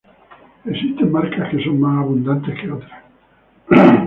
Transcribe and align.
Existen 0.65 1.11
marcas 1.11 1.51
que 1.51 1.63
son 1.63 1.79
más 1.79 1.99
abundantes 2.03 2.59
que 2.59 2.71
otras. 2.71 3.03